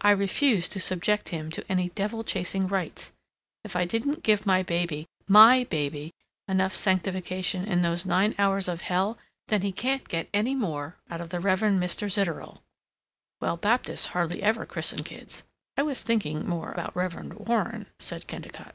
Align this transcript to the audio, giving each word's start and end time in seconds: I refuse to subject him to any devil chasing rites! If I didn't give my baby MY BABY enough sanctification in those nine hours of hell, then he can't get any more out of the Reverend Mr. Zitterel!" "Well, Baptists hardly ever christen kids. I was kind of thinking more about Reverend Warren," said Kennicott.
I 0.00 0.10
refuse 0.10 0.66
to 0.70 0.80
subject 0.80 1.28
him 1.28 1.52
to 1.52 1.64
any 1.70 1.90
devil 1.90 2.24
chasing 2.24 2.66
rites! 2.66 3.12
If 3.62 3.76
I 3.76 3.84
didn't 3.84 4.24
give 4.24 4.44
my 4.44 4.64
baby 4.64 5.06
MY 5.28 5.66
BABY 5.70 6.12
enough 6.48 6.74
sanctification 6.74 7.64
in 7.64 7.82
those 7.82 8.04
nine 8.04 8.34
hours 8.40 8.66
of 8.66 8.80
hell, 8.80 9.18
then 9.46 9.62
he 9.62 9.70
can't 9.70 10.08
get 10.08 10.28
any 10.34 10.56
more 10.56 10.96
out 11.08 11.20
of 11.20 11.28
the 11.28 11.38
Reverend 11.38 11.80
Mr. 11.80 12.10
Zitterel!" 12.10 12.58
"Well, 13.40 13.56
Baptists 13.56 14.06
hardly 14.06 14.42
ever 14.42 14.66
christen 14.66 15.04
kids. 15.04 15.44
I 15.76 15.84
was 15.84 15.98
kind 15.98 16.02
of 16.02 16.06
thinking 16.24 16.48
more 16.48 16.72
about 16.72 16.96
Reverend 16.96 17.34
Warren," 17.34 17.86
said 18.00 18.26
Kennicott. 18.26 18.74